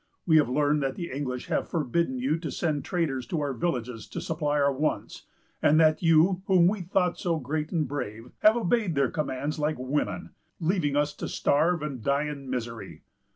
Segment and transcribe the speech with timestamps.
[0.25, 4.07] We have learned that the English have forbidden you to send traders to our villages
[4.07, 5.27] to supply our wants;
[5.61, 9.77] and that you, whom we thought so great and brave, have obeyed their commands like
[9.77, 13.03] women, leaving us to starve and die in misery.